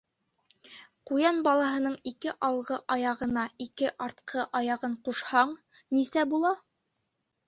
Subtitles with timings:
[1.09, 5.53] Ҡуян балаһының ике алғы аяғына ике артҡы аяғын ҡушһаң,
[5.99, 6.53] нисә була?